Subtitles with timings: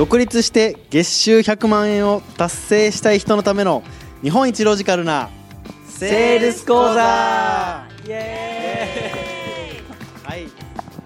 [0.00, 3.82] 独立して月収100万円を達成したい人のための
[4.22, 5.28] 日本一ロジカルな
[5.86, 7.86] セールス講座。
[8.06, 10.26] イエーイ。
[10.26, 10.48] はい。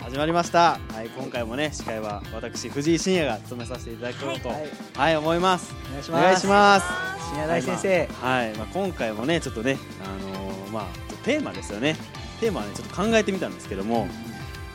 [0.01, 4.69] 始まりました、はい、今回もね司会は私藤井真也が務めさせていただこうとはい。
[4.95, 5.75] はい、思います。
[5.89, 6.23] お願いしおます。
[6.23, 6.87] 願いします。
[7.31, 8.07] 深夜大先生。
[8.23, 10.87] はい、まあ、今回もねちょっとねあのーまあ
[11.25, 11.97] テーマですよね。
[12.39, 14.07] テーマはねちょっと考えてみたんですけども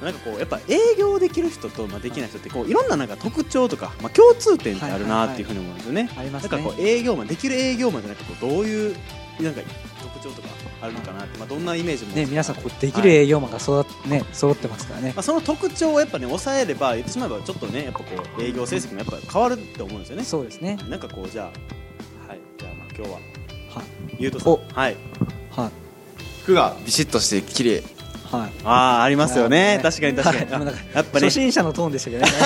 [0.02, 6.10] なんかこうやっぱ営業できる人と、まあ、できない人ってこういろんななんか特徴とか、まあ、共通点ってあるなっていうふうに思うんですよね。
[6.16, 6.50] ありますね。
[6.50, 8.96] なんかこう営業マンできる営業マンってなんかこうどういう
[9.42, 9.62] なんか
[10.02, 10.50] 特徴とか
[10.82, 12.14] あるのかなって、まあ、どんなイメージも。
[12.14, 15.14] ね皆さんこうできる営業マンが揃っね揃ってますからね。
[15.16, 18.06] まあ、その特徴をやっぱね抑えれば言ってしまえばちょっとねやっぱこ
[18.38, 20.24] う営業成績もやっぱ変わるって思うんですよね。
[20.24, 20.78] そうですね。
[20.88, 21.46] なんかこうじゃあ
[22.30, 22.40] はい。
[22.58, 23.20] じゃあまあ今日は
[23.76, 23.86] はい。
[24.18, 24.54] ゆうとさん。
[24.54, 24.62] お。
[24.74, 24.96] はい。
[25.52, 25.72] はい。
[26.44, 27.84] 服がビシッとして綺麗
[28.32, 28.52] はい。
[28.64, 29.78] ああありますよね。
[29.78, 30.74] ね確かに確かに、はい。
[30.74, 32.32] かやっぱね初心者のトーンでしたけどね。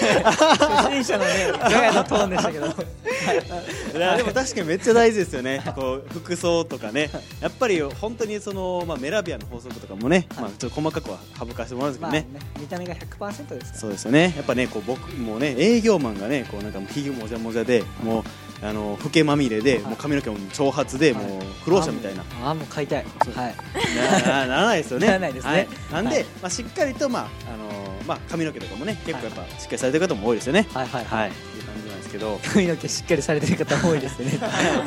[0.00, 2.66] 初心者のねガヤのトーンでしたけど。
[2.66, 5.62] でも確かにめっちゃ大事ですよね。
[5.74, 7.10] こう服装とかね。
[7.40, 14.34] やっぱり本当にその、まあ、メラビアの法則とかもね、まあ、ちょっと細かくは省かせてもらうんですけどね、まあね見た目が100%ですかそうですよね。
[14.36, 18.24] やっぱねこう僕もね営業マンがねこうなんかもうひげもじゃもじゃでもう
[18.62, 22.22] あの老けまみれでもう髪の毛も長髪でもう苦労者みたいな。
[22.42, 23.04] あーもう買いたい。
[23.34, 23.54] はい。
[23.96, 25.06] な なならないですよね。
[25.06, 25.52] ならないですね。
[25.52, 25.68] はい。
[25.92, 26.24] なんで、はい。
[26.42, 30.66] まあしっかりとまああのまあ髪の毛とかもね結構やっぱしっかりされてる方も多いですよね。
[30.74, 31.28] はいはいはい。
[31.30, 32.40] っていう感じなんですけど。
[32.42, 34.38] 髪の毛しっかりされてる方多いですね。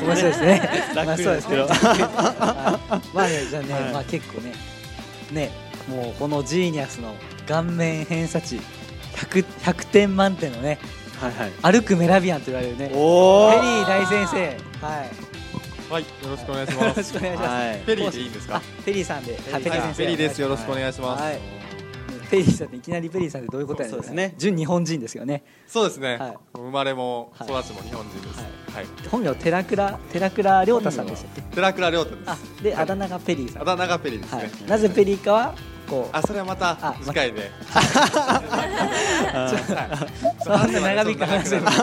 [0.01, 0.69] 面白いですね。
[0.95, 3.15] まあそうですね はい。
[3.15, 3.83] まあねじゃあね、はい。
[3.93, 4.53] まあ結構ね
[5.31, 5.51] ね
[5.87, 7.15] もうこのジーニアスの
[7.47, 8.61] 顔面偏差値
[9.15, 10.77] 100, 100点満点のね。
[11.61, 12.91] 歩くメラビアンと言われるね。
[12.93, 14.37] おペリー大先生。
[14.85, 15.09] はい。
[15.91, 17.79] はいよろしくお願いしよろますしくお願いします、はい。
[17.85, 19.97] ペリーでいいんですあかペリーさんで、はい、ペリー先生。
[19.97, 20.41] ペリーです。
[20.41, 21.39] よろしくお願いします、はい。
[22.31, 24.33] ペリーさんっていきなりペリーさんってどういうことやねんそうですね。
[24.39, 25.43] 純日本人ですよね。
[25.67, 26.37] そうですね、はい。
[26.55, 28.39] 生まれもはい育ちも日本人です。
[28.73, 31.41] はい、本名寺倉寺倉亮太さんでしたっけ？
[31.55, 32.29] 寺倉亮太です。
[32.31, 33.61] あであだ名がペリーさん。
[33.61, 35.55] あだ名がペリーですね、はい、なぜペリーかは
[35.93, 36.17] こう。
[36.17, 37.51] あそれはまたあ次回で。
[40.43, 41.59] そんな長引く話で。
[41.59, 41.73] も は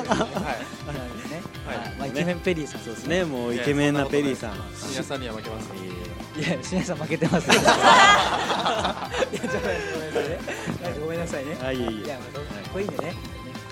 [2.07, 2.09] い。
[2.09, 2.81] イケメンペリーさん。
[2.81, 3.25] そうですね。
[3.25, 4.55] もうイケメンなペリーさん。
[4.77, 5.69] 深夜さんには負けます。
[6.37, 7.49] いや深夜さん負けてます。
[7.51, 7.61] いや
[9.31, 9.51] ちょっ
[10.95, 11.57] とごめんなさいね。
[11.63, 12.07] あいえいえ。
[12.07, 13.05] いやまあかっこいいんでね。
[13.05, 13.15] ね。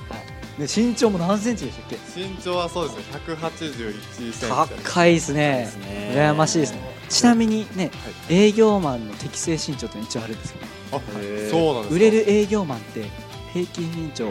[0.09, 0.17] は
[0.59, 0.63] い。
[0.63, 1.97] ね身長も何センチでしたっけ？
[2.21, 3.05] 身長はそうですね。
[3.27, 4.41] 181センチ
[4.85, 5.65] 高いですね。
[5.65, 6.13] ですね。
[6.15, 7.91] 羨ましいですねちなみにね、
[8.29, 11.95] 営業マンの適正身長って一応あるんですけどあそうなんですか。
[11.95, 13.05] 売れる営業マンって
[13.53, 14.29] 平均身長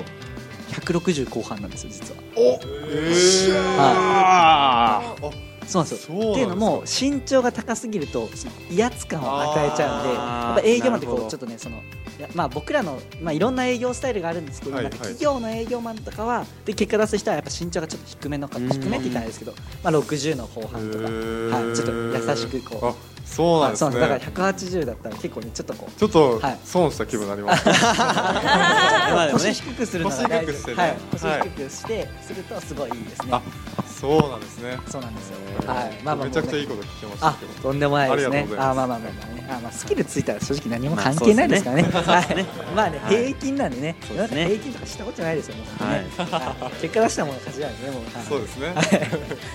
[0.69, 2.21] 160後半なんですよ実は。
[2.35, 5.15] おえー、あ
[5.67, 6.17] そうなんですよ。
[6.17, 11.81] っていうのも身長が高すぎるとその威圧感を与えちゃうんでやっぱ営業マンってこうちょっとねその
[12.33, 22.85] まあ僕らの、まあ、いろんな営業スタイルがあるんですけど、はいなんか企業の営業マンとかはで結果出す人はやっぱ身長がちょっと低めの低めって言ったらあれですけど、まあ、60の後半とか、はい、ちょっと優しくこう。
[22.87, 23.99] あそうなんですね。
[23.99, 26.59] だから180だったら結構ねちょっとこうちょっとはい。
[26.63, 27.63] 損した気分になります、
[29.33, 30.53] 腰低 くするのが大事。
[30.53, 31.41] 腰低くしてねはい、腰はい。
[31.41, 33.41] 低くしてするとすごいいいですね、あ
[33.99, 34.77] そうなんですね。
[34.87, 35.37] そうなんですよ。
[35.65, 36.01] はい。
[36.03, 37.53] まあまあめちゃくちゃいいいこと聞きましたあけど。
[37.53, 38.47] とんでもないですね。
[38.51, 38.61] あます。
[38.61, 39.47] あまあまあまあまあね。
[39.49, 41.83] あまあスキルついたら正直何も関係ないですからね。
[41.83, 42.45] はい。
[42.75, 43.95] まあねはい平均なんでね。
[44.07, 45.65] 平均とかしたことないですよもう。
[45.65, 45.71] ね
[46.17, 46.81] はい。
[46.81, 48.03] 結果出したものが勝ちなんでねもう。
[48.03, 48.25] はい。
[48.25, 48.67] そうですね。
[48.67, 48.85] はい。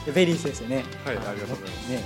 [0.06, 0.76] でベリー先生ね。
[0.76, 1.90] はいありがとうございます。
[1.90, 2.04] ね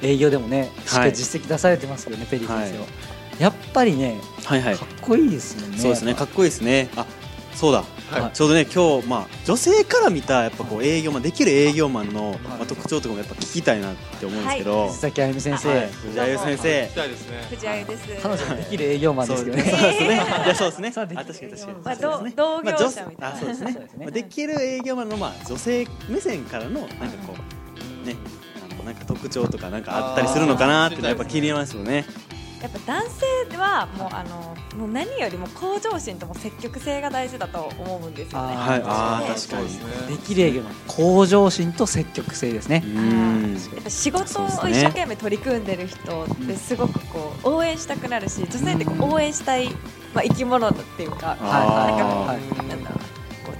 [0.00, 2.86] 営業でもねしっかり実績出されてますけどねペリー先生は。
[3.38, 4.76] やっぱりねはいはい。
[4.76, 4.84] か。
[4.84, 6.14] っこいいですよねそうですね。
[6.14, 6.88] かっこいいですね。
[6.96, 7.04] あ、
[7.58, 7.82] そうだ。
[8.12, 8.32] はい。
[8.32, 15.88] ちょうどね今日まあ女性から見たやっぱこう営業マンできる営業マンのまあ特徴とかもやっぱ聞きたいなって思うんですけど、藤崎あゆみ先生、はい。
[15.88, 16.84] 藤あゆ先生。
[16.84, 18.08] 聞きたいですね藤あゆです。
[18.22, 19.62] 彼女ができる営業マンですけどね。
[19.64, 20.14] そうですね。
[20.14, 20.88] いやそうですね。
[20.88, 21.78] あ確かに確かに。
[21.84, 22.32] まあそうですね。
[22.36, 23.36] 同同業者みたいな。
[23.36, 23.72] あそうですね。
[23.72, 24.04] ですね。
[24.04, 26.94] まあできる営業マンのまあ女性目線からのなんか
[27.26, 27.34] こ
[28.04, 28.14] うね
[28.70, 32.04] あのなんか特徴とかなんかあったりするのかなってやっぱ気になりますよね。
[32.62, 38.54] やっぱ男性はもうあのもう何よりも向上心とも積極性が大事だと思うんですよね。
[38.56, 38.82] はい。
[38.84, 39.64] あ確かに。
[39.64, 40.16] ですね。
[40.16, 42.82] できる営業マン向上心と積極性ですね。
[42.84, 43.52] う、ん。
[43.54, 49.68] やっぱ仕事を一生懸命取り組んでる人ってすごくこう応援したくなるし女性ってこう応援したい、
[50.12, 51.96] まあ、生き物っていうかあー。
[51.96, 52.68] なんかこうはい。
[52.68, 53.07] なんだろう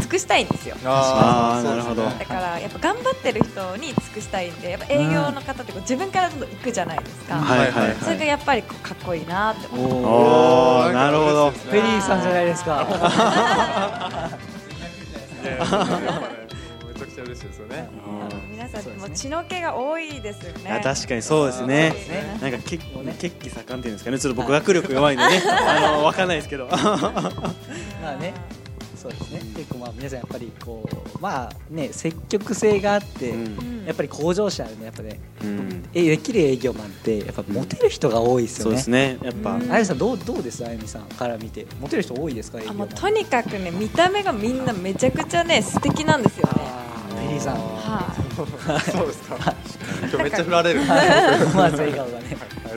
[0.08, 0.76] くしたいんですよ。
[0.84, 2.18] あーそうですねなるほど。
[2.18, 7.96] だからやっぱ頑張ってる人に尽くしたいんでやっぱ営業の方ってこう自分からどんどん行くじゃないですか、はいはいはい。
[7.96, 11.52] それがやっぱりこうかっこいいなって思うおーなるほど。
[11.70, 12.86] ペリーさんじゃないですか。
[15.42, 17.88] めちゃくちゃ嬉しいですよね。
[18.50, 20.72] 皆さんもう血の気が多いですよね。
[20.72, 21.94] あ確かにそうですね。
[22.40, 22.78] なんか血
[23.18, 24.18] 血気盛んっていうんですかね。
[24.18, 25.42] ちょっと僕学力弱いんでね。
[25.46, 26.66] あのわかんないですけど。
[26.66, 28.34] まあね。
[29.00, 33.84] そうですね結構まあ皆さんやっぱりこうまあね積極性があって、うん。
[33.86, 35.84] やっぱり向上心あるねやっぱね、うん。
[35.92, 38.70] えできる営業マンってやっぱモテる人が多いですよね。
[38.70, 39.54] そうですねやっぱ。
[39.54, 39.72] うん。
[39.72, 40.64] あゆみさんどうどうです？
[40.64, 41.66] あゆみさんから見て。
[41.80, 42.58] モテる人多いですか？
[42.60, 42.76] 営業マン。
[42.76, 46.52] あもうとにかくね見た目がみんなめちゃくちゃね素敵なんですよね。
[47.16, 47.56] ペリーさん。
[47.56, 48.14] は
[48.92, 49.36] そうですか。
[50.02, 50.82] 今日めっちゃ振られる。
[50.82, 52.36] 思わず笑顔がね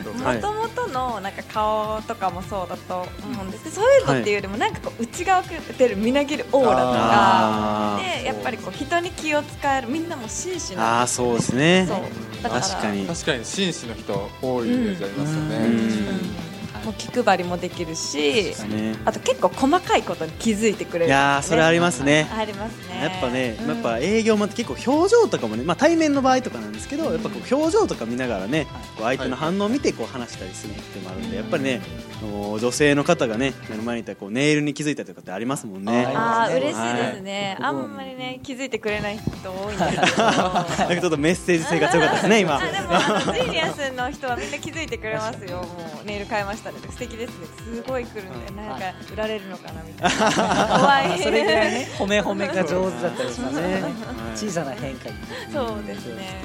[0.10, 3.64] もともとのなんか顔とかもそうだと思うんです。
[3.66, 8.00] けどそういうのっていうよりもなんかこう内側から出るみなぎるオーラとか。
[8.20, 11.86] でやっぱりこう人に気を使えるみんなも紳士なんああそうですね。
[11.88, 12.50] そう。
[12.50, 13.06] 確かに。
[13.06, 15.64] 確かに紳士の人多いイメージありますよね、うん。
[15.64, 16.51] うん
[16.84, 21.06] もう気配りもできるしねあと結構細かいことに気づいてくれる。
[21.06, 22.28] いやーそれありますね。
[22.34, 23.02] ありますね。
[23.02, 23.68] やっぱね、うん。
[23.70, 31.82] やっぱ営業マンって結構表情とかもね、まあ、対面の場合とかなんですけど、やっぱこう表情とか見ながらね、こう相手の反応を見てこう話したりするっていうのもあるんで、やっぱりね、
[32.22, 36.06] あの女性の方がね目の前にいたらこうネイルに気づいたりとかってありますもんね。
[36.06, 37.70] ありあー嬉しいですね、はい。
[37.70, 42.56] あんまりね気づいてくれない人多いんですけどなんかちょっとメッセージ性が強かったですね今。
[42.56, 45.58] あでもジーニアスの人はみんな気づいてくれますよ。
[45.58, 47.48] もうネイル変えましたね素敵ですね。
[47.76, 50.32] すごい来るんでなんか売られるのかなみたいな。
[50.80, 51.20] 怖い。
[51.20, 53.82] それぐらいね褒め褒めが上手だったりしますね。
[53.82, 53.94] はい
[54.36, 55.16] 小さな変化に。
[55.52, 56.42] そうですね。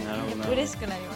[0.50, 1.15] 嬉しくなります。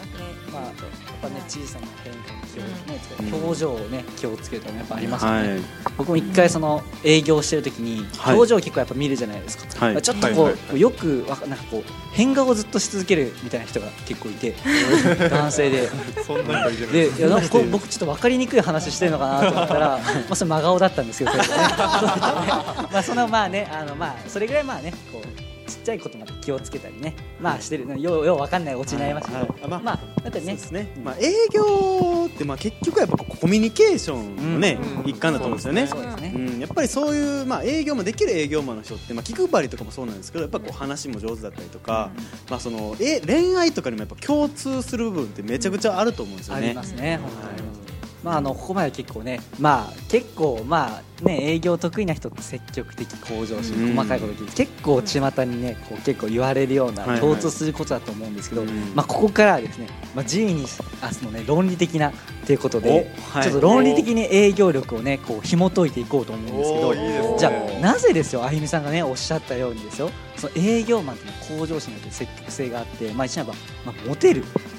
[0.51, 0.73] まあやっ
[1.21, 3.43] ぱね小さな変化に気をねうん。
[3.45, 5.59] 表情をね気をつけるとねやっぱありますよね、はい。
[5.97, 8.35] 僕も一回その営業してる時にはい。
[8.35, 10.01] 表情結構やっぱ見るじゃないですか、はい。
[10.01, 11.83] ちょっとこう、よくわかなんかこう
[12.13, 14.53] 変顔をずっとし続けるみたいな人が結構いて
[15.29, 15.89] 男性で。
[16.25, 19.97] そんな人でいやなんか僕ちょっと分かりにくい話してるのかなと思ったら ま
[20.31, 21.57] あそれ真顔だったんですけどそれでね。
[21.77, 27.15] まあそのまあねあのまあそれぐらいまあねこうちっちゃいことまで気をつけたりね。
[27.39, 27.87] まあしてる。
[28.01, 28.75] ようよう分かんない。
[28.75, 29.69] オチになりましたけど、はい。
[29.69, 30.57] まあまあだってね。
[30.71, 35.09] ね、まあ、営業ってまあ結局やっぱコミュニケーションのね、うん。
[35.09, 36.59] 一環だと思うんですよね。
[36.59, 42.11] やっぱりそういう、まあ、営業もできる営業マンの人って、まあ、気配りとかもそうなんですけどやっぱこう話も上手だったりとか、
[42.49, 46.67] まあ、そのえ恋愛とかにもやっぱ共通する部分ってめちゃくちゃあると思うんですよね。
[46.67, 47.71] ありますね、本当に。
[47.71, 47.80] はい
[48.23, 53.95] まあ、あのここまで結構ね、まあ、結構、まあね、営業得意な人って積極的、向上心、うん。
[53.95, 57.19] 細かいこと聞いて結構巷にねこう結構言われるようなはいはい。
[57.19, 58.69] 共通することだと思うんですけど、うん。
[58.95, 60.65] まあ、ここからはですね、まあ、ジーニ
[61.01, 62.11] アスの、ね、論理的な
[62.45, 63.43] ということで、おはい。
[63.43, 67.35] ちょっと論理的に営業力をねこう紐解いていこうと思うんですけどね。
[67.37, 73.53] じゃあなぜですよあゆみさんがねおっしゃったようにですよその営業マンって向上心があって積極性があって、まあ、一なば、
[73.85, 74.70] まあ、モテるうん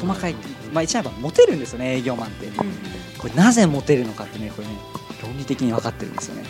[0.00, 0.34] 細かい、
[0.72, 2.48] まあ、一なばモテるんですよね営業マンって。
[3.18, 4.74] これなぜモテるのかってねこれね
[5.22, 6.44] 論理的に分かってるんですよね。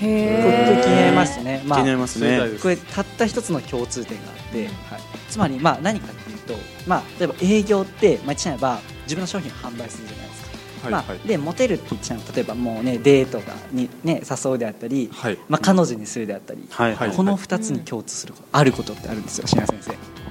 [0.00, 1.62] これへ気になりますね。
[1.64, 2.40] まあ気になりますね。
[2.60, 6.54] これたった一つの共通点があって、はい、つまりまあ何かっていうと、
[6.86, 10.42] まあ、例えば営業って、まあ、言っちゃえば自分の商品を販売するじゃないです
[10.82, 10.90] か。
[10.90, 11.18] まあはい。
[11.18, 15.38] はいでモテるって言っちゃう例えばもうねデートがに、ね、誘うであったり、はい。
[15.48, 20.21] まあ、彼女にするであったり、はいはいこの2つに共通すること、あることってあるんですよ篠谷先生。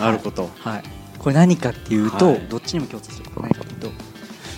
[0.00, 0.82] あること、はい、
[1.18, 2.40] これ何かっていうと、はい。
[2.48, 3.42] どっちにも共通すること。
[3.42, 3.90] 何かっていうと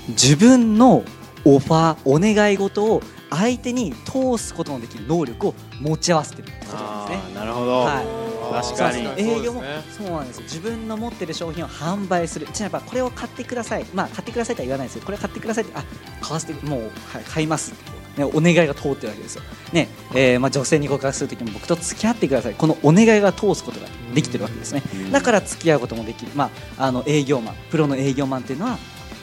[0.08, 1.04] 自分の
[1.44, 7.34] オファーお願い事を相手に通すことのできる能力を持ち合わせてることなんですね。
[7.34, 8.06] なるほど、はい。
[8.52, 9.06] 確かに。
[9.16, 9.62] 営業も
[9.96, 10.42] そうなんですよ。
[10.42, 12.46] 自分の持ってる商品を販売する。
[12.52, 13.86] じゃあやっぱこれを買ってください。
[13.94, 15.82] まあ買ってくださいとは言わないですよこれを買ってくださいってあ
[16.20, 16.90] 買わせてもう、はい、
[17.26, 19.42] 買いますって、ね、お願いが通ってるわけですよ、
[19.72, 22.54] ねえーまあ、女性に告白する時も僕と付き合ってください。
[22.54, 24.82] このお願いが通すことができてるわけですね。
[24.94, 25.12] うん。
[25.12, 28.78] だから付き合うこともできる、まあ、あの営業マンプロの営業マンっていうのは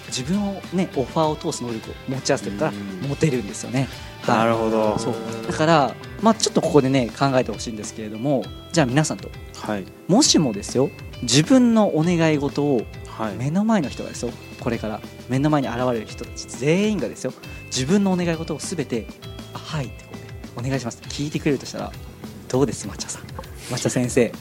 [0.08, 2.74] 自分を、ね、オファーを通す能力を持ち合わせてるからう
[3.06, 3.08] ん。
[3.08, 3.88] モテるんですよね。
[4.24, 4.38] はい。
[4.40, 4.98] なるほど。
[4.98, 5.14] そう。
[5.48, 9.86] だから、まあ、ちょっとここでね考えてほしいんですけれどもじゃあ皆さんとはい。
[10.08, 10.90] もしもですよ
[11.22, 12.82] 自分のお願い事を
[13.20, 13.36] はい。
[13.36, 17.34] 目の前の人がですよこれから目の前に現れる人たち全員がですよ
[17.66, 19.06] 自分のお願い事をすべて
[19.54, 20.22] 「あはい」ってこう、ね、
[20.56, 21.92] お願いしますって聞いてくれるとしたら
[22.48, 23.24] どうです抹茶さん？
[23.74, 24.32] 抹茶先生。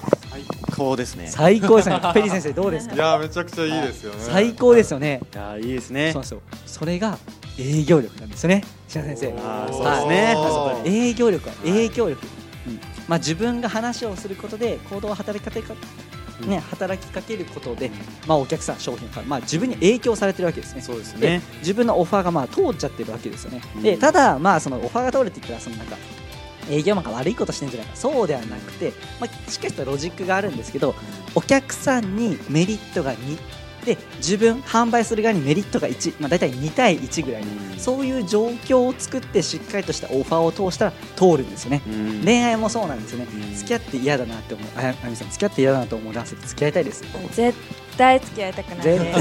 [0.77, 1.27] こうですね。
[1.29, 2.01] 最高ですね。
[2.15, 2.95] ペリー先生 どうですか？
[2.95, 4.19] いやーめちゃくちゃいいですよね。
[4.21, 5.21] 最高ですよね。
[5.35, 6.13] いやいいですね。
[6.13, 6.41] そうなんですよ。
[6.67, 7.19] それが
[7.59, 9.27] 営業力なんですよね白先生。
[9.45, 10.35] あーそうはいですね。
[10.37, 12.27] おー営業力は影響力、
[12.69, 12.81] うん。
[13.09, 15.61] まあ、自分が話をすることで行動を働きかけ
[16.45, 17.91] か、ね、働きかけることで、
[18.27, 20.83] まあ、お客さん商品から、まあ、自分に影響されてるわけですね。
[20.83, 21.43] そうですでね。
[21.61, 23.83] 自分のオファーがまあ通っちゃってるわけですよね、うん。
[23.83, 25.97] でただ、まあ、そのオファーが通るって言ったらそのなんか
[26.71, 30.95] 営業マンが悪いことしてるんじゃないかそうではなくて、まあ、しっかりとロジックがあるんですけど
[31.35, 33.39] お客さんにメリットが2
[33.89, 41.83] で自分販売する側にメリットが1、まあ、大体2対1ぐらいのうんそういう状況を作ってしっかりとしたオファーを通したら通るんですよね。
[41.87, 43.27] うん恋愛もそうなんですよね。
[43.33, 47.03] うん付き合って嫌だなって思う、あやあやみさん付き合って嫌だなと思う男性と付き合いたいです。
[47.33, 47.57] 絶
[47.99, 49.13] 対付き合いたくない絶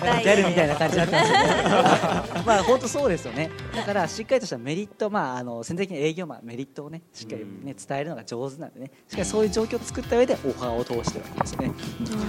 [0.00, 3.50] 対ギャルみたいな感じだったんですよねまあ本当そうですよね。
[3.74, 8.90] だからしっかりとしたメリットまああの潜在的な営業マンメリットをねしっかりね伝えるのが上手なんでね。
[9.08, 11.72] しっかりそういう状況を作った上でオファーを通してるわけですよね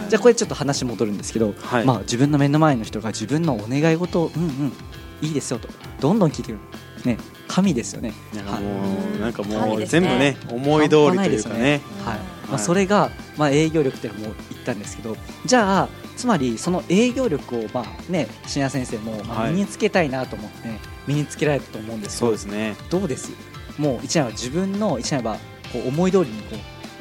[0.08, 1.86] じゃあこれちょっと話戻るんですけど、はい。
[1.86, 4.74] まあ自分の目の前の人が自分のお願い事をうんうん
[5.22, 5.68] いいですよと。
[6.00, 6.60] どんどん聞いてくる。
[7.06, 7.18] ね
[7.48, 8.14] 神ですよね。
[8.34, 8.64] なんかはい。
[8.64, 8.70] も
[9.18, 10.08] うなんかもう神ですね。
[10.08, 11.82] 全部ね思い通りというかね。
[12.04, 20.70] はいまあ、はいそれが、まあ、営業力っていうのも言ったんですけどじゃあつまりその営業力を、まあね、信也先生も、身につけたいなと思って、
[21.08, 22.76] 身につけられたと思うんですけどそうですね。
[22.90, 23.32] どうです？
[23.78, 25.38] もう一年は自分の一年は
[25.74, 26.56] こう思い通りにこ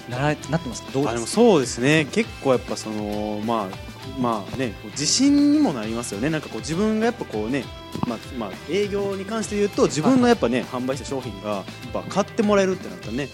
[0.08, 0.90] うならなってますか？
[0.92, 2.06] どうあですそうですね。
[2.10, 6.28] 結構やっぱそのまあまあね自信にもなりますよね。
[6.28, 7.64] なんかこう自分がやっぱこうね
[8.08, 13.28] まあまあ営業に関して言うと自分のやっぱね販売した商品がやっぱ買ってもらえるってなったらね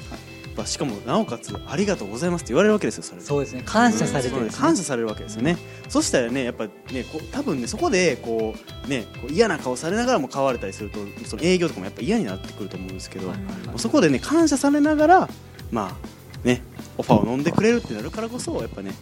[0.67, 3.25] しかもなおかつありがとうございますって言われるわけですよそれで。
[3.25, 3.63] そうですね。
[3.65, 4.45] 感謝されてる。
[4.45, 5.57] ね感謝されるわけですよね、
[5.89, 8.55] そしたらねやっぱねこう多分ねそこでこ
[8.87, 13.33] うね嫌な顔されながらも買われたりするとその営業とかもやっぱ嫌になってくると思うんですけど、
[13.77, 15.29] そこでね感謝されながら
[15.71, 15.97] ま
[16.45, 16.63] あね
[16.99, 18.93] オファーを飲んでくれるってなるからこそやっぱね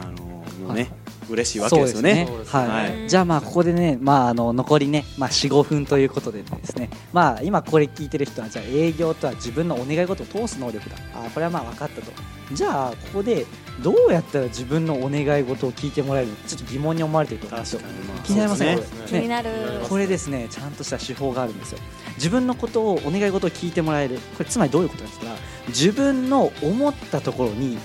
[0.00, 0.90] あのもうね、はい
[1.28, 2.26] 嬉しいわけですよね。
[2.28, 3.08] そうですはい、はい。
[3.08, 10.96] じゃあまあここでね、まあ、あの残りね、まあ、45分ということでですね、まあ、今これ聞いてる人はじゃあ営業とは自分のお願い事を通す能力だ。
[11.14, 12.12] あこれはまあ分かったと。
[12.52, 13.46] じゃあここで
[13.82, 16.36] どうやったら自分のお願い事を聞いてもらえるの？
[16.36, 17.80] かちょっと疑問に思われてると思うんですよ。
[18.24, 18.76] 気になりません？
[18.78, 18.82] ね。
[19.06, 19.50] 気になる。
[19.88, 21.78] これですねちゃんとした手法があるんですよ。
[22.16, 24.16] 自分のことをお願い事を聞いてもらえる。
[24.16, 27.76] これつまりどういうことかって言ったら自分の思ったところに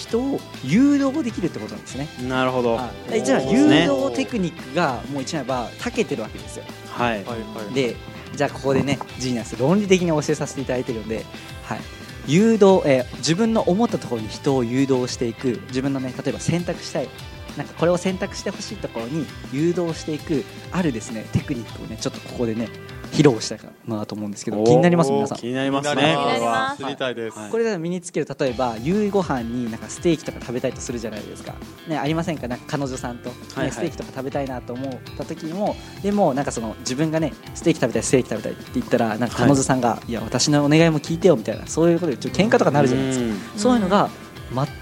[0.00, 2.08] 人を誘導できるってことなんですね。
[2.26, 2.76] なるほど。
[2.76, 3.18] はい。
[3.18, 6.64] 一応誘導テクニックがもう一応は長けてるわけですよ。
[6.90, 7.24] はい。
[7.24, 7.74] はいはい。
[7.74, 7.96] で
[8.34, 11.26] じゃあここでねジーナス論理的に教えさせていただいてるので、
[11.64, 11.80] はい、
[12.26, 15.60] 誘導、えー自分の思ったところに人を誘導していく。
[15.68, 17.08] 自分のね例えば選択したい。
[17.56, 20.44] なんかこれを選択してほしいところに誘導していく。
[20.72, 22.68] あるですねテクニックをねちょっとここでね
[23.12, 25.10] 披露したいかなと思うんですけど気になります？
[25.10, 25.38] 皆さん。
[25.38, 26.52] 気になります気ねになりこれは。
[26.70, 27.50] ます知りたいです、はい。
[27.50, 31.54] これで身につける例えば夕ご飯になんかステーキとか食べたいとするじゃないですか、
[31.88, 32.48] ね、ありませんか？
[32.48, 33.72] なんか彼女さんと、ねはい。
[33.72, 43.24] ステーキとか食べたいなと思った時にもでもなんかその自分がねステーキ食べたいステーキ食べたいって言ったらなんか彼女さんが、い、や私のお願いも聞いてよみたいなそういうことでちょっと喧嘩とかなるじゃないですか。
[43.24, 43.38] うん。
[43.58, 44.08] そういうのが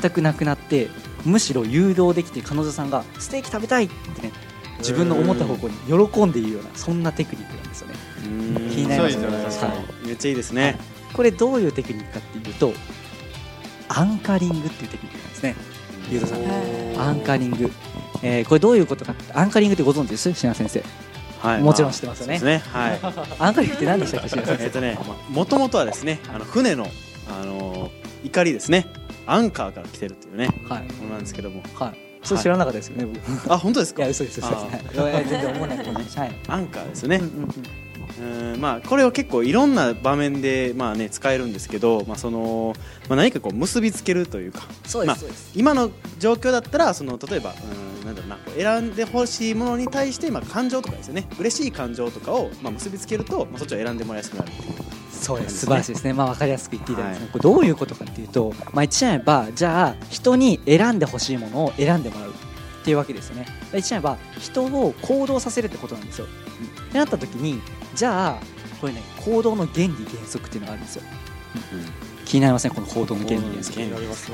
[0.01, 0.89] 全くなくなって
[1.25, 4.33] むしろ誘導できて彼女さんがステーキ食べたいってね
[4.79, 5.75] 自分の思った方向に
[6.09, 7.95] 喜んでいるようなそんなテクニックなんですよね。
[8.25, 8.71] うん。
[8.71, 10.07] 気になりますめっちゃいいじゃないですかはい。
[10.07, 10.79] めっちゃいいですね。
[11.13, 12.73] これどういうテクニックかっていうと
[13.89, 15.57] アンカリングっていうテクニックなんですね。
[16.11, 17.01] ゆうとさん。
[17.01, 17.71] アンカリング、
[18.23, 20.33] えーこれどういうことかアンカリングってご存知です？
[20.33, 20.83] 品先生。
[21.41, 21.63] はい。
[21.63, 22.39] もちろん知ってますよね。
[22.41, 22.59] ね。
[22.73, 23.01] はい。
[23.39, 24.65] アンカリングって何でしたっけ品先生？
[24.65, 24.99] えっとね
[25.31, 26.87] もともとはですねあの船の
[27.29, 27.91] あの
[28.25, 28.87] 怒りですね。
[29.27, 30.49] アンカーから来てるっていうね。
[30.69, 30.83] はい。
[30.85, 31.63] ものなんですけども。
[31.75, 33.53] はいそれ知らなかったですよね、僕。
[33.53, 34.03] あ本当ですか？
[34.03, 35.29] いや嘘です嘘です。
[35.29, 36.35] 全然思わないけどねはい。
[36.49, 37.17] アンカーですよね。
[37.17, 37.53] うんうんうん。
[38.21, 42.75] うんまあこれは結構いろんな場面でまあね使えるんですけどまあその
[43.09, 45.17] まあ何かこう結びつけるというかそうまあ
[45.55, 47.55] 今の状況だったらその例えば
[48.03, 48.39] うんなんだろうな
[48.81, 51.29] 選んでほしいものに対してまあ感情とかですよね。
[51.39, 54.88] 嬉しい感情とかをまあ結びつけるとまあそっちを選んでもらいやすくなるっていう
[55.19, 57.29] そうです素晴らしいですね、まあ、分かりやすく言っていただいて、はい。
[57.31, 63.47] これどういうことかっていうと、まあ、言っちゃえばじゃあ人に選んでほしいものを選んでもらうっていうわけですよね。
[63.73, 67.61] 言っちゃえば人を行動させるってことなんですよ、ってなった時に
[67.95, 68.43] じゃあ
[68.81, 71.03] これね行動の原理原則っていうのがあるんですよ、
[72.25, 72.73] 気になりません？
[72.73, 73.81] この行動の原理原則。
[73.81, 73.91] ね。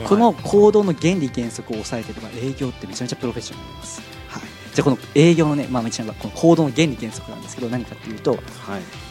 [0.07, 4.43] この行動の原理原則を抑えてれば営業ってめちゃめちゃプロフェッショナルになります、はい、
[4.75, 8.41] じゃあこの営業のね、まあ、めちゃめちゃこの行動の原理原則なんですけど何かっていうとはい。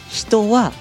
[0.08, 0.72] 人は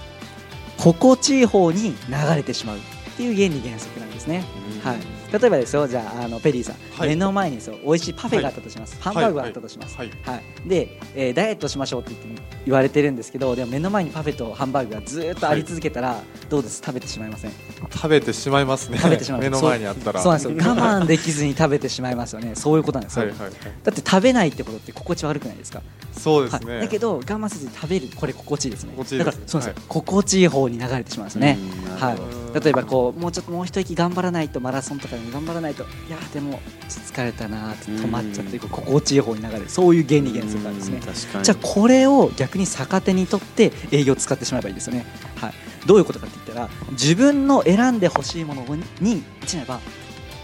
[0.83, 2.81] 心地いい方に流れてしまうっ
[3.15, 4.43] ていう原理原則なんですね、
[4.83, 4.89] うん。
[4.91, 4.99] はい、
[5.33, 7.09] 例えばですよじゃああのペリーさん、はい。
[7.09, 10.11] 目の前にそう美味しいパフェがあったとします、ハンバーグがあったとします、はい。
[10.21, 10.43] はい。
[10.69, 16.81] で、えーダイエットしましょうって言って言われてるんですけどでも目の前にパフェとハンバーグがずーっとあり続けたら、どうです？
[16.85, 17.51] 食べてしまいません？
[17.91, 18.97] 食べてしまいますね。
[18.97, 20.21] 食べてしまう目の前にあったら。
[20.21, 20.73] そうそうなんですよ。
[20.85, 22.53] 我慢できずに食べてしまいますよね。
[22.55, 23.51] そういうことなんですよ、はいはいはい。
[23.83, 25.81] だって食べないってことって心地悪くないですか？
[26.17, 28.09] そうですね、はい、だけど我慢せずに食べる。
[28.15, 28.91] これ心地いいですね。
[28.91, 29.25] 心地いいです。
[29.25, 31.57] だからそうなんです心地いい方に流れてしまうんですね、
[31.89, 32.17] うんはい、
[32.53, 39.69] 例えばこうもうちょっともう一息頑張らないとマラソンとかに頑張らないといやでも疲れたなーって止まっちゃってこう心地いい方に流れる。
[39.69, 41.01] そういう原理原則なんですね。
[41.43, 45.05] じゃあこれを逆に逆手にとって営業を使ってしまえばいいですよね、
[45.35, 45.53] はい、
[45.85, 48.63] どういうことかって言ったら自分の選んでほしいもの
[48.99, 49.79] にちゃえば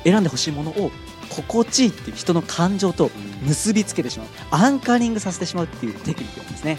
[0.03, 0.91] 選んでほしいものを
[1.29, 3.11] 心地いいっていう人の感情と
[3.43, 4.27] 結びつけてしまう。
[4.51, 6.77] アンカリングさせてしまうっていうテクニックなんですね。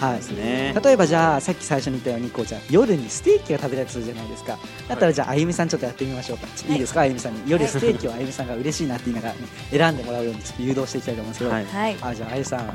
[0.00, 0.16] はい。
[0.16, 0.74] ですね。
[0.82, 4.58] 例えばじゃあさっき最初に言ったようにこうじゃあ夜にステーキが食べたりするじゃないですか。
[4.88, 6.46] だったらじゃああゆみさんちょっとやってみましょうか。
[6.56, 7.00] ちょっといいですか？
[7.00, 7.42] あゆみさんに。
[7.46, 9.40] 夜ステーキをあゆみさんが嬉しいなって言いながら、ね、
[9.70, 11.96] 選んでもらうようにちょっと誘導していきたいと思うんですけど、はいはい。
[12.00, 12.74] あじゃああゆさん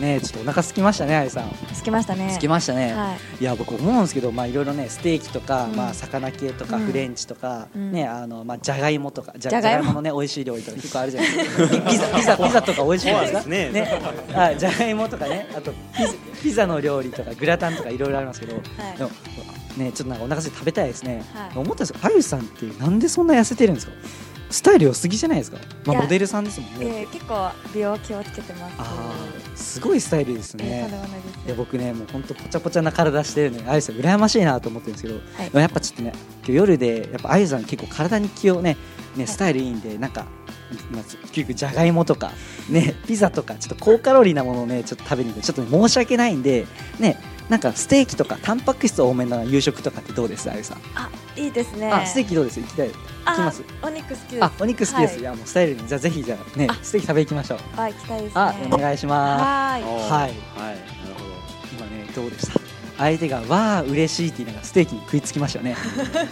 [0.00, 1.50] ねちょっとお腹空きましたねあゆさん。
[1.74, 2.26] つきましたね。
[2.28, 3.18] 空きましたね、はい。
[3.42, 5.76] いや僕思うんですけどまあいろいろねステーキとか、うん。
[5.76, 6.86] まあ魚系とかうん。
[6.86, 7.92] フレンチとか、うん。
[7.92, 9.92] ねあのまあじゃがいもとかじゃじゃがいも？
[9.94, 11.68] のね美味しい料理とか結構あるじゃないですか。
[11.68, 13.42] ピ ピザピザピザとか美味しいですか？
[13.42, 14.00] そうですね。
[14.34, 16.08] あじゃがいもとかねあとピザ
[16.42, 18.96] ピザの料理とかグラタンとかいろいろありますけど、はい。
[18.96, 19.10] でも
[19.76, 21.50] ねちょっとなんかお腹空いて食べたいですね、はい。
[21.58, 23.92] 思ったんですよあゆさんってなんでそんな痩せてるんですか？
[24.50, 28.74] スタイル良すぎじゃないですか、まあ、モデルさんですもんね、えー結構美容気をつけてます。
[28.78, 31.10] あーすごいスタイルですえーね
[31.46, 35.62] いや僕ねもう本当ぽちゃぽちゃな体してるのであゆさん羨ましいなと思ってるんですけど、はい。
[35.62, 38.76] やっぱちょっとね今日夜でやっぱあゆさん結構体に気をね
[39.16, 40.26] ねスタイルいいんでなんか、
[40.90, 42.32] まあ、結局じゃがいもとか
[42.68, 45.42] ねピザとかちょっと高カロリーなものをねちょっと食べに行く。
[45.42, 46.66] ちょっと、ね、申し訳ないんで
[46.98, 51.90] ねなんかステーキとかタンパク質多めな夕食とかってどうですあゆさん、あいいですね。
[51.92, 52.60] あステーキどうです？
[52.60, 52.88] 行きたい。
[52.88, 52.94] 行
[53.24, 53.62] あきます？
[53.82, 54.44] お肉好きです。
[54.44, 55.20] あお肉好きです、はい。
[55.20, 55.86] い、やもうスタイルに。
[55.88, 56.78] じゃあぜひじゃあねあ。
[56.82, 57.58] ステーキ食べ行きましょう。
[57.76, 58.40] あ行きたいですね。
[58.40, 59.42] あお願いします。
[59.44, 59.82] はーい。
[59.84, 60.10] はい。
[60.10, 60.28] はい。
[60.28, 60.34] なる
[61.14, 61.30] ほど。
[61.78, 62.60] 今ねどうでした？
[62.98, 65.74] 相手が「わあ嬉しい」って言いながらステーキに食いつきましたよね。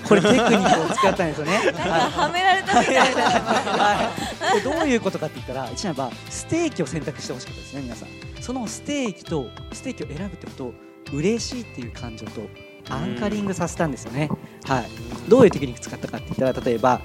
[0.06, 1.52] これテクニックを使ったんですよね。
[1.64, 1.80] なんか
[2.20, 3.22] はめられたみたいな。
[3.22, 4.12] は
[4.50, 4.62] い。
[4.62, 8.08] これどういうことかって言ったら一ならばステーキを選択してほしかったですね皆さん。
[8.42, 10.74] そのステーキとステーキを選ぶってことを
[11.14, 12.42] 嬉しいっていう感情と
[12.90, 14.30] アンカリングさせたんですよね、
[14.64, 14.86] はい、
[15.28, 17.00] どういうテクニック使ったかって言ったら例えば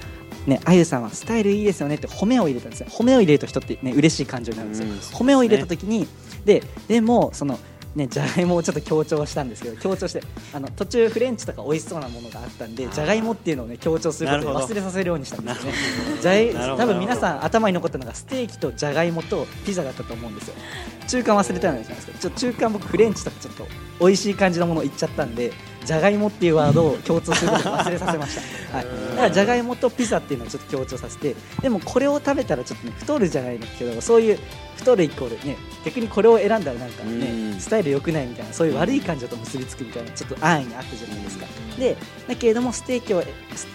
[0.48, 2.88] ね、あゆさんはスタイルいいですよねって褒めを入れたんですよ。
[2.90, 6.06] 褒めを入れると人ってね嬉しい感情になるんですよ、うん褒めを入れた時に
[6.44, 7.58] ででもその
[7.96, 10.22] ねじゃがいもをちょっと強調したんですけど強調して
[10.54, 16.52] あの途中フレンチとか美味しそうなものがあったんでじゃがいもっていうのをね強調することで忘れさせるようにしたんですよね。
[16.52, 20.56] じゃ多分皆さん頭に残ったのがステーキとじゃがいもとピザだったと思うんですよ。
[21.08, 23.68] 中間忘れたのじゃないですかちょ中間僕フレンチとかちょっと
[24.00, 25.52] 美味しい感じのものを言っちゃったんで
[25.86, 28.42] じゃがいもっていうワードを共通することを忘れさせました、
[28.78, 34.40] はい、だからじゃがいもとピザっていうのをちょっと強調させてでもこれを食べたらちょっとね太るじゃないですけどそういう
[34.78, 37.20] 太るイコールね逆にこれを選んだらなんかうん。
[37.20, 41.46] ねスタイル良くないみたいなそういう悪い感情と結びつくみたいなちょっと安易にあったじゃないですか。
[41.78, 43.24] でだけれどもステーキを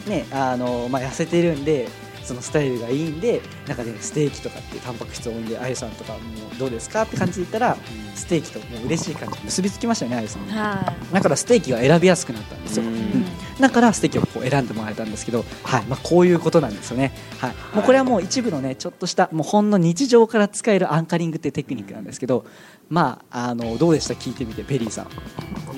[0.07, 1.89] ねあの、まあ、痩せてるんで
[2.29, 6.19] そのスタイルがいいんでなんかねステーキとかってタンパク質多いんであゆさんとかも
[6.55, 7.77] うどうですかって感じで言ったら
[8.15, 12.91] ステーキともう嬉しい感じ結びつきましたよねあゆさんはだからステーキが選びやすくなったんですよ、うん。
[12.91, 13.25] うん。
[13.59, 15.83] だからステーキをこう選んでもらえたんですけど、はい。
[15.85, 22.45] まあ、こういうことなんですよね、はい、もうこれはもう一部のねちょっとしたもうほんの日常から使えるアンカリングってテクニックなんですけど
[22.91, 24.15] まああのどうでした？
[24.15, 25.09] 聞いてみてペリーさん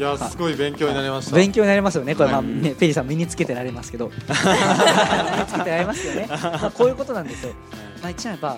[0.00, 1.36] いやすごい勉強になりました。
[1.36, 2.14] 勉強になりますよね。
[2.14, 4.08] これ、まあうんね、ペリーさん身につけてられますけど。
[4.08, 7.52] 身につけてられますよね、まあ、こういうことなんですよ、
[8.00, 8.56] まあ、言っちゃえば、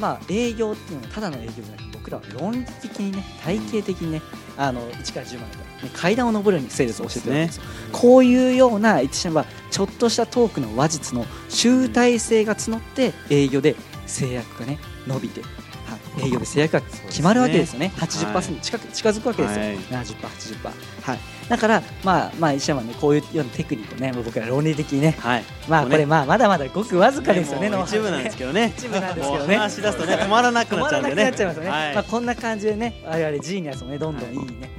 [0.00, 4.22] まあ、営業っていうのはただの営業じゃなくて僕らは論理的にね体系的にね
[4.56, 7.62] あの1から10までね、階段を上るようにセールスを教えてるわけですよ。
[7.92, 13.76] こういうような言ってしまえばちょっとしたトークの話術の集大成が募って営業で
[14.06, 15.50] 制約がね伸びて、はい、
[16.20, 17.92] 営業で制約が決まるわけですよね。
[17.96, 19.76] 80%に近く近づくわけですよ、はい。
[19.78, 20.70] 70%80%
[21.02, 21.18] はい。
[21.48, 25.16] だからまあまあ石山ねこういうようなテクニックをね僕ら論理的にね。
[25.18, 25.44] はい。
[25.68, 28.72] まあこれまあまだまだごくわずかですよねもう一部なんですけどね。
[28.76, 29.56] 一部なんですけどね。
[29.56, 31.24] 話し出すとね止まらなくなっちゃうんでね。
[31.24, 31.94] なっちゃいますよね、はい。
[31.94, 34.70] まあ、こんな感じでね我々ジーニアスもねどんどんいいね、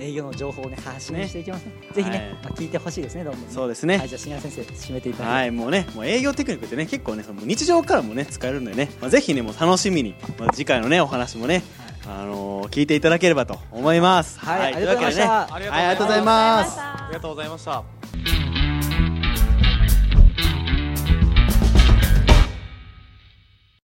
[0.00, 1.72] 営業の情報をね発信していきますね。
[1.92, 2.28] ぜひね、はい。
[2.44, 3.48] まあ、聞いてほしいですねどんどんね。
[3.50, 3.98] そうですね。
[3.98, 5.34] はいじゃあ新谷先生締めていただいて。
[5.34, 11.62] はい、もうね、もう営業テクニックってね、結構ね、その日常からもね、使えるんでね、まあ、ぜひね、もう楽しみに、まあ、次回のね、お話もね、
[12.06, 14.38] あのー聞いていただければと思います。
[14.38, 14.74] はい。
[14.74, 16.82] というわけでね、ありがとうございました。
[16.82, 17.84] はい、ありがとうございます。
[17.84, 18.49] ありがとうございました